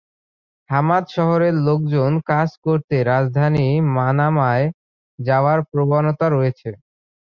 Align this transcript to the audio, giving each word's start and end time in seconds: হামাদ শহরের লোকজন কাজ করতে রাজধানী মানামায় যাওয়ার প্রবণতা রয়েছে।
হামাদ 0.69 1.03
শহরের 1.15 1.55
লোকজন 1.67 2.11
কাজ 2.27 2.49
করতে 2.65 2.95
রাজধানী 3.05 3.67
মানামায় 3.95 4.65
যাওয়ার 5.19 5.59
প্রবণতা 5.71 6.25
রয়েছে। 6.29 6.69